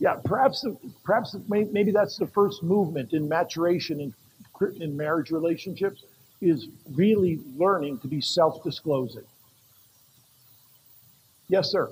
[0.01, 0.67] Yeah, perhaps,
[1.05, 4.15] perhaps maybe that's the first movement in maturation in,
[4.81, 6.05] in marriage relationships
[6.41, 9.25] is really learning to be self disclosing.
[11.49, 11.91] Yes, sir.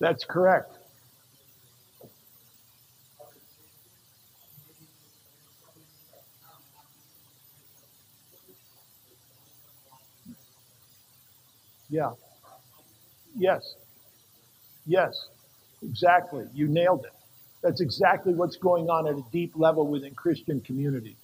[0.00, 0.76] That's correct.
[11.90, 12.12] Yeah.
[13.36, 13.74] Yes.
[14.86, 15.28] Yes.
[15.82, 16.46] Exactly.
[16.54, 17.12] You nailed it.
[17.62, 21.16] That's exactly what's going on at a deep level within Christian community.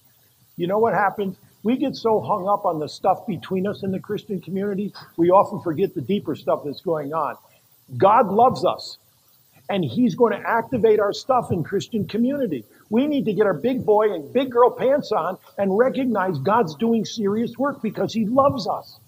[0.57, 1.37] You know what happens?
[1.63, 5.31] We get so hung up on the stuff between us in the Christian community, we
[5.31, 7.37] often forget the deeper stuff that's going on.
[7.97, 8.97] God loves us,
[9.69, 12.65] and He's going to activate our stuff in Christian community.
[12.89, 16.75] We need to get our big boy and big girl pants on and recognize God's
[16.75, 18.99] doing serious work because He loves us.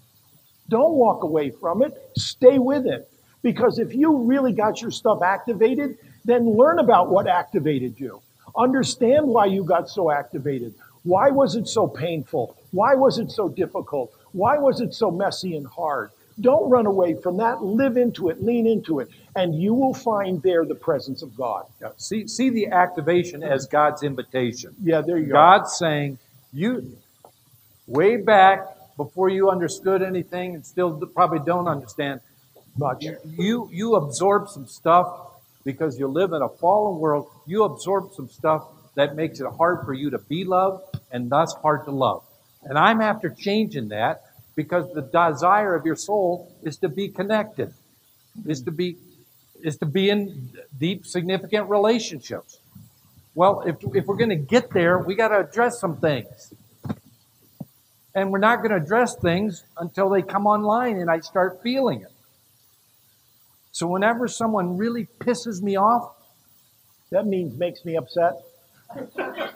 [0.68, 3.10] Don't walk away from it, stay with it.
[3.42, 8.20] Because if you really got your stuff activated, then learn about what activated you.
[8.56, 10.74] Understand why you got so activated.
[11.04, 12.56] Why was it so painful?
[12.72, 14.12] Why was it so difficult?
[14.32, 16.10] Why was it so messy and hard?
[16.40, 17.62] Don't run away from that.
[17.62, 21.66] Live into it, lean into it, and you will find there the presence of God.
[21.80, 21.88] Yeah.
[21.96, 24.74] See, see the activation as God's invitation.
[24.82, 25.32] Yeah, there you go.
[25.32, 26.18] God's saying,
[26.52, 26.96] you,
[27.86, 28.60] way back
[28.96, 32.20] before you understood anything and still probably don't understand,
[32.76, 33.04] much.
[33.24, 35.08] You, you absorb some stuff
[35.64, 37.28] because you live in a fallen world.
[37.46, 41.54] You absorb some stuff that makes it hard for you to be loved and thus
[41.60, 42.22] hard to love.
[42.62, 44.22] And I'm after changing that
[44.58, 47.72] because the desire of your soul is to be connected,
[48.44, 48.96] is to be
[49.62, 52.58] is to be in deep, significant relationships.
[53.36, 56.52] Well, if, if we're going to get there, we got to address some things.
[58.16, 62.02] And we're not going to address things until they come online and I start feeling
[62.02, 62.12] it.
[63.70, 66.16] So whenever someone really pisses me off,
[67.10, 68.34] that means makes me upset.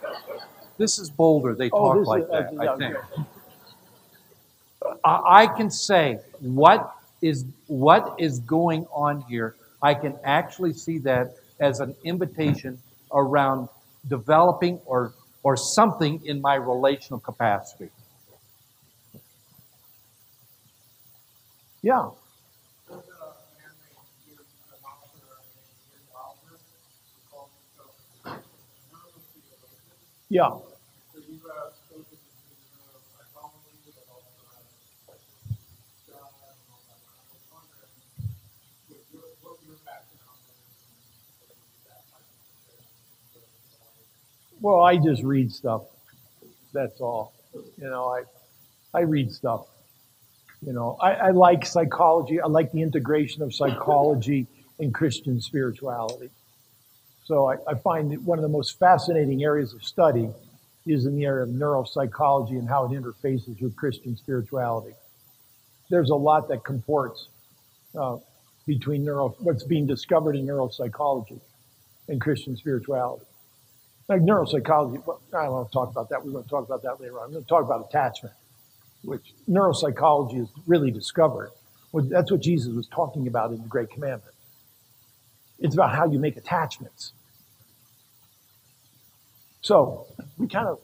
[0.78, 1.55] This is Boulder.
[1.55, 2.96] They oh, talk like is, that, uh, I think.
[5.05, 9.57] I, can say what is what is going on here.
[9.82, 12.78] I can actually see that as an invitation
[13.12, 13.68] around
[14.09, 15.12] developing or
[15.43, 17.90] or something in my relational capacity.
[21.82, 22.11] Yeah.
[30.28, 30.59] Yeah.
[44.62, 45.82] Well, I just read stuff.
[46.72, 47.34] That's all.
[47.52, 48.22] You know, I
[48.96, 49.66] I read stuff.
[50.64, 52.40] You know, I, I like psychology.
[52.40, 54.46] I like the integration of psychology
[54.78, 56.30] and Christian spirituality.
[57.24, 60.30] So I, I find that one of the most fascinating areas of study
[60.86, 64.94] is in the area of neuropsychology and how it interfaces with Christian spirituality.
[65.90, 67.26] There's a lot that comports
[67.98, 68.18] uh,
[68.66, 71.40] between neuro, what's being discovered in neuropsychology
[72.08, 73.24] and Christian spirituality.
[74.12, 76.22] Like neuropsychology, well, I don't want to talk about that.
[76.22, 77.24] We're going to talk about that later on.
[77.26, 78.34] I'm going to talk about attachment,
[79.02, 81.50] which neuropsychology has really discovered.
[81.94, 84.34] That's what Jesus was talking about in the Great Commandment.
[85.58, 87.12] It's about how you make attachments.
[89.62, 90.06] So
[90.36, 90.78] we kind of,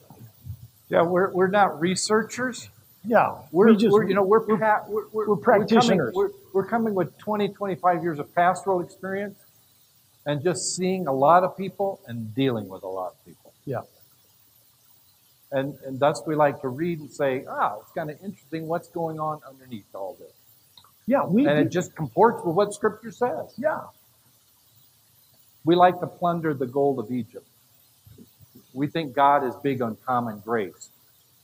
[0.89, 2.71] Yeah, we're, we're not researchers.
[3.05, 6.15] yeah, We're, we just, we're you know we're pa- we're, we're, we're practitioners.
[6.15, 9.37] We're coming, we're, we're coming with 20, 25 years of pastoral experience,
[10.29, 13.53] and just seeing a lot of people and dealing with a lot of people.
[13.65, 13.81] yeah,
[15.51, 18.89] And and thus we like to read and say, ah, it's kind of interesting what's
[18.89, 20.37] going on underneath all this,
[21.07, 23.55] yeah, we, and it just comports with what Scripture says.
[23.57, 23.81] yeah,
[25.65, 27.47] We like to plunder the gold of Egypt.
[28.75, 30.91] We think God is big on common grace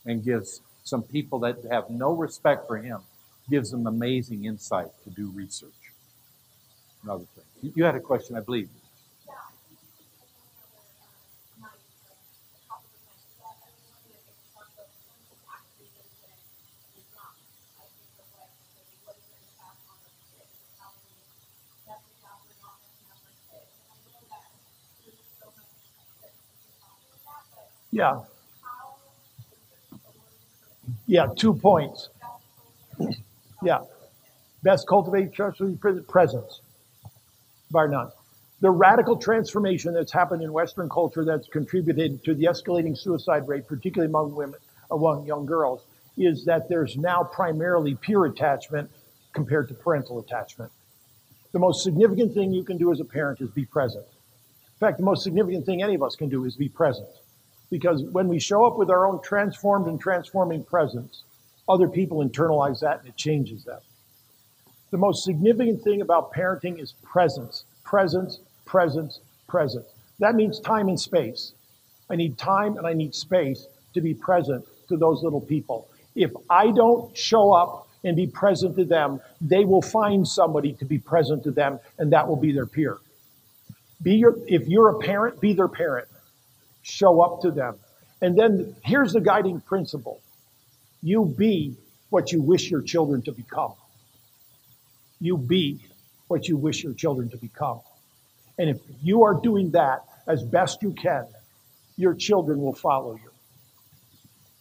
[0.05, 3.01] and gives some people that have no respect for Him,
[3.49, 5.85] gives them amazing insight to do research
[7.01, 7.54] and other things.
[7.65, 8.71] You- had a question, I believe.
[27.93, 28.21] yeah.
[31.07, 32.11] Yeah, two points.
[33.63, 33.81] Yeah.
[34.63, 35.61] Best cultivated church
[36.09, 36.61] presence,
[37.75, 38.11] bar none.
[38.61, 43.67] The radical transformation that's happened in Western culture that's contributed to the escalating suicide rate,
[43.69, 44.59] particularly among women,
[44.91, 45.83] among young girls,
[46.17, 48.91] is that there's now primarily peer attachment
[49.35, 50.73] compared to parental attachment.
[51.53, 54.07] The most significant thing you can do as a parent is be present.
[54.07, 57.09] In fact, the most significant thing any of us can do is be present.
[57.71, 61.25] Because when we show up with our own transformed and transforming presence,
[61.69, 63.81] other people internalize that and it changes them.
[64.95, 69.19] The most significant thing about parenting is presence, presence, presence,
[69.49, 69.87] presence.
[70.21, 71.53] That means time and space.
[72.09, 75.89] I need time and I need space to be present to those little people.
[76.15, 80.85] If I don't show up and be present to them, they will find somebody to
[80.85, 82.99] be present to them, and that will be their peer.
[84.01, 86.07] Be your, if you're a parent, be their parent.
[86.83, 87.81] Show up to them.
[88.23, 90.21] And then here's the guiding principle
[91.03, 91.75] you be
[92.11, 93.75] what you wish your children to become.
[95.21, 95.81] You be
[96.29, 97.81] what you wish your children to become.
[98.59, 101.27] And if you are doing that as best you can,
[101.97, 103.31] your children will follow you.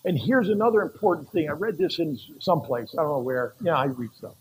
[0.06, 1.50] And here's another important thing.
[1.50, 2.94] I read this in someplace.
[2.98, 3.54] I don't know where.
[3.62, 4.36] Yeah, I read stuff.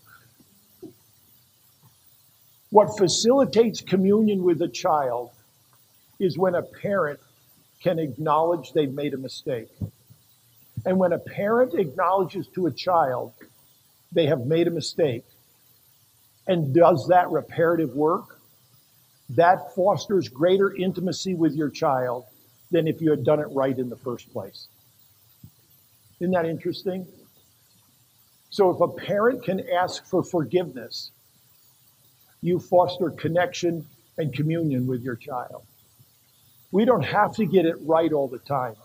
[2.69, 5.29] What facilitates communion with a child
[6.19, 7.19] is when a parent
[7.81, 9.69] can acknowledge they've made a mistake.
[10.85, 13.33] And when a parent acknowledges to a child
[14.11, 15.25] they have made a mistake
[16.47, 18.39] and does that reparative work,
[19.29, 22.25] that fosters greater intimacy with your child
[22.71, 24.67] than if you had done it right in the first place.
[26.19, 27.07] Isn't that interesting?
[28.49, 31.11] So if a parent can ask for forgiveness,
[32.41, 33.85] you foster connection
[34.17, 35.63] and communion with your child.
[36.71, 38.75] We don't have to get it right all the time,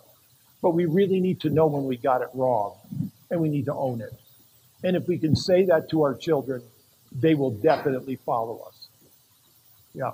[0.62, 2.74] but we really need to know when we got it wrong
[3.30, 4.12] and we need to own it.
[4.84, 6.62] And if we can say that to our children,
[7.12, 8.88] they will definitely follow us.
[9.94, 10.12] Yeah.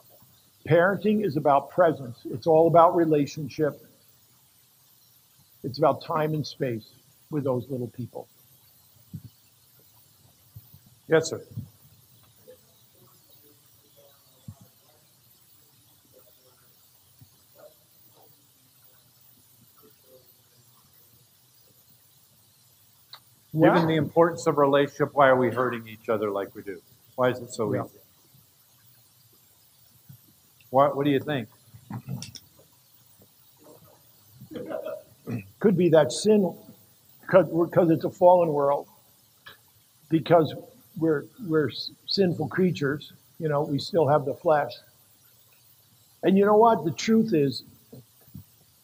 [0.69, 3.81] Parenting is about presence, it's all about relationship,
[5.63, 6.89] it's about time and space
[7.31, 8.29] with those little people.
[11.09, 11.43] Yes, sir.
[23.61, 26.81] Given the importance of relationship, why are we hurting each other like we do?
[27.15, 27.85] Why is it so Yeah.
[27.85, 27.99] easy?
[30.71, 31.49] What, what do you think?
[35.61, 36.53] Could be that sin,
[37.21, 38.89] because, because it's a fallen world,
[40.09, 40.53] because
[40.97, 41.71] we're, we're
[42.07, 44.73] sinful creatures, you know, we still have the flesh.
[46.25, 46.85] And you know what?
[46.85, 47.63] The truth is,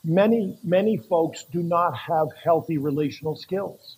[0.04, 3.96] many, many folks do not have healthy relational skills.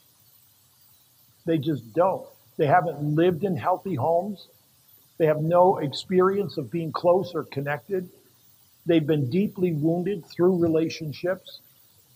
[1.45, 2.27] They just don't.
[2.57, 4.49] They haven't lived in healthy homes.
[5.19, 8.09] They have no experience of being close or connected.
[8.87, 11.61] They've been deeply wounded through relationships.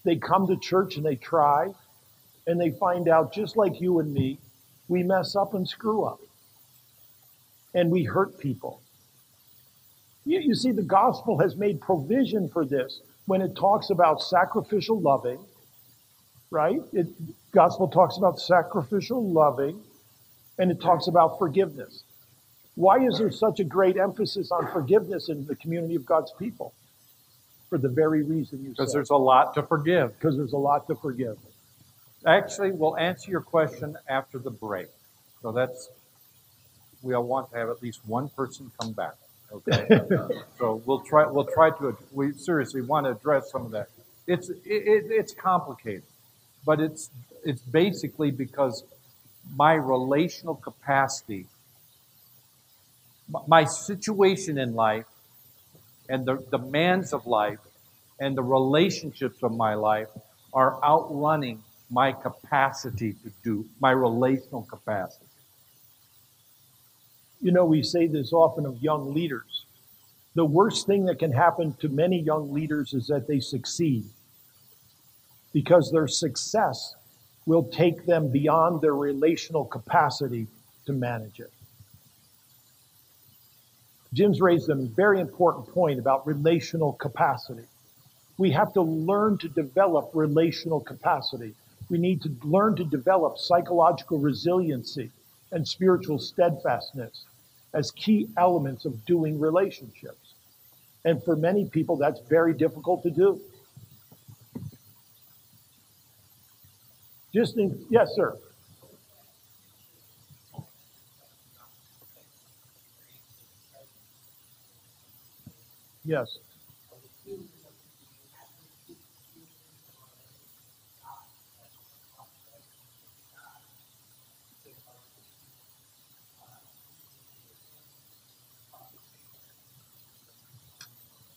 [0.05, 1.69] They come to church and they try,
[2.47, 4.39] and they find out, just like you and me,
[4.89, 6.21] we mess up and screw up.
[7.75, 8.81] And we hurt people.
[10.25, 15.01] You, you see, the gospel has made provision for this when it talks about sacrificial
[15.01, 15.45] loving,
[16.51, 16.81] right?
[16.93, 17.09] It
[17.57, 19.83] gospel talks about sacrificial loving,
[20.59, 22.03] and it talks about forgiveness.
[22.75, 26.75] Why is there such a great emphasis on forgiveness in the community of God's people?
[27.71, 28.77] For the very reason you said.
[28.77, 30.13] Because there's a lot to forgive.
[30.19, 31.39] Because there's a lot to forgive.
[32.27, 34.89] Actually, we'll answer your question after the break.
[35.41, 35.89] So that's,
[37.03, 39.15] we'll want to have at least one person come back.
[39.51, 39.89] Okay.
[40.59, 41.25] so we'll try.
[41.27, 41.97] We'll try to.
[42.13, 43.89] We seriously want to address some of that.
[44.27, 46.03] It's it, it, it's complicated,
[46.67, 47.11] but it's
[47.45, 48.83] it's basically because
[49.55, 51.47] my relational capacity,
[53.47, 55.07] my situation in life,
[56.09, 57.61] and the demands of life,
[58.19, 60.09] and the relationships of my life
[60.53, 65.25] are outrunning my capacity to do my relational capacity.
[67.41, 69.67] You know, we say this often of young leaders.
[70.35, 74.05] The worst thing that can happen to many young leaders is that they succeed
[75.57, 76.95] because their success
[77.47, 80.47] will take them beyond their relational capacity
[80.85, 81.51] to manage it.
[84.13, 87.65] Jim's raised a very important point about relational capacity.
[88.37, 91.55] We have to learn to develop relational capacity.
[91.89, 95.11] We need to learn to develop psychological resiliency
[95.53, 97.25] and spiritual steadfastness
[97.73, 100.35] as key elements of doing relationships.
[101.07, 103.41] And for many people, that's very difficult to do.
[107.37, 108.35] Just in, yes, sir.
[116.03, 116.39] Yes.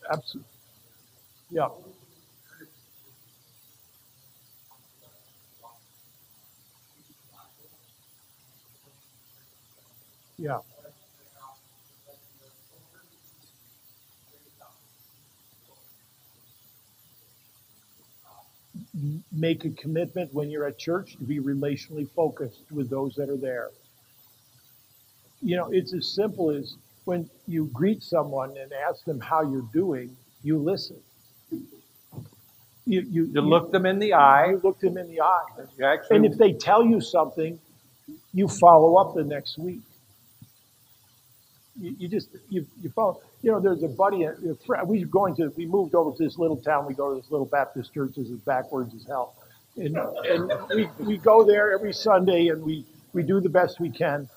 [0.09, 0.49] Absolutely.
[1.51, 1.67] Yeah.
[10.39, 10.59] Yeah.
[19.31, 23.37] Make a commitment when you're at church to be relationally focused with those that are
[23.37, 23.69] there.
[25.41, 26.75] You know, it's as simple as
[27.05, 30.97] when you greet someone and ask them how you're doing, you listen.
[32.85, 34.47] You, you, You look them in the eye.
[34.51, 35.43] you look them in the eye.
[35.83, 37.59] Actually, And if they tell you something,
[38.33, 39.81] you follow up the next week.
[41.79, 43.21] You, you just you, you follow.
[43.41, 44.23] You know, there's a buddy.
[44.23, 45.53] A friend, we were going to.
[45.55, 46.85] We moved over to this little town.
[46.85, 48.11] We go to this little Baptist church.
[48.15, 49.35] This is backwards as hell.
[49.77, 53.89] And, and we, we go there every Sunday and we, we do the best we
[53.89, 54.29] can.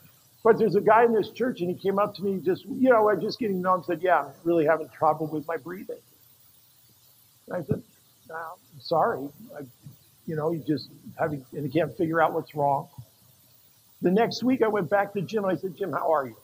[0.44, 2.90] But there's a guy in this church and he came up to me just, you
[2.90, 5.98] know, I'm just getting and said, yeah, I'm really having trouble with my breathing.
[7.48, 7.82] And I said,
[8.28, 9.28] no, I'm sorry.
[9.56, 9.62] I,
[10.26, 10.88] you know, you just
[11.18, 12.88] having, and he can't figure out what's wrong.
[14.00, 16.36] The next week I went back to Jim and I said, Jim, how are you?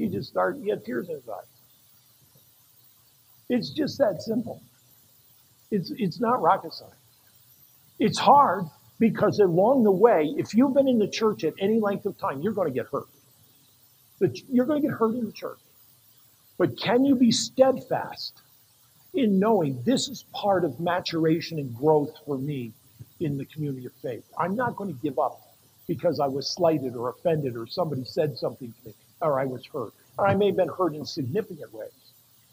[0.00, 1.44] He just started, he had tears in his eyes.
[3.50, 4.62] It's just that simple.
[5.70, 6.94] It's, it's not rocket science.
[7.98, 8.64] It's hard
[8.98, 12.40] because along the way, if you've been in the church at any length of time,
[12.40, 13.08] you're going to get hurt.
[14.48, 15.58] You're going to get hurt in the church.
[16.56, 18.32] But can you be steadfast
[19.12, 22.72] in knowing this is part of maturation and growth for me
[23.20, 24.24] in the community of faith?
[24.38, 25.42] I'm not going to give up
[25.86, 29.64] because I was slighted or offended or somebody said something to me or I was
[29.66, 29.92] hurt.
[30.18, 31.90] Or I may have been hurt in significant ways.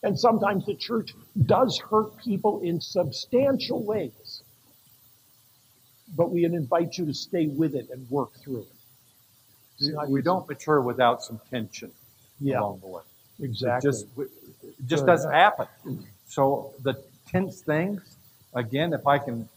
[0.04, 1.14] And sometimes the church
[1.46, 4.44] does hurt people in substantial ways.
[6.16, 8.68] But we invite you to stay with it and work through it.
[9.80, 11.92] It's we don't mature without some tension
[12.40, 13.02] Yeah, along the way.
[13.40, 13.92] It exactly.
[13.92, 14.30] just, it
[14.88, 15.68] just doesn't happen.
[16.28, 16.96] So the
[17.28, 18.18] tense things,
[18.54, 19.50] again, if I can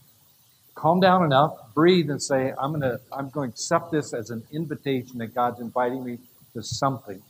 [0.75, 4.31] calm down enough, breathe, and say, I'm going to I'm going to accept this as
[4.31, 6.19] an invitation that God's inviting me
[6.55, 7.23] to something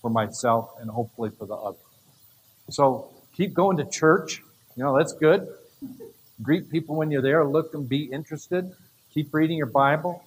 [0.00, 1.78] for myself and hopefully for the other.
[2.70, 4.42] So keep going to church.
[4.76, 5.48] You know, that's good.
[6.42, 7.44] Greet people when you're there.
[7.44, 8.72] Look and be interested.
[9.14, 10.22] Keep reading your Bible.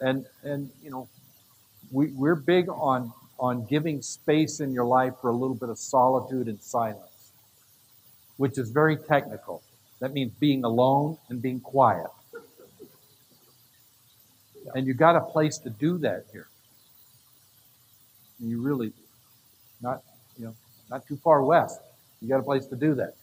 [0.00, 1.08] And, and you know,
[1.92, 5.78] we, we're big on, on giving space in your life for a little bit of
[5.78, 7.32] solitude and silence,
[8.36, 9.62] which is very technical.
[10.00, 12.06] That means being alone and being quiet.
[14.74, 16.48] And you got a place to do that here.
[18.40, 18.92] And you really,
[19.80, 20.02] not,
[20.38, 20.54] you know,
[20.90, 21.80] not too far west.
[22.20, 23.14] You got a place to do that.